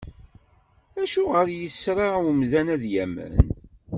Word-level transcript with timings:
Acuɣer 1.01 1.47
yesra 1.61 2.07
umdan 2.29 2.67
ad 2.75 2.83
yamen? 2.93 3.35